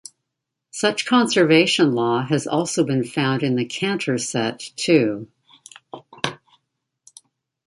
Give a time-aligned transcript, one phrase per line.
[0.71, 5.27] Such conservation law has also been found in Cantor set too.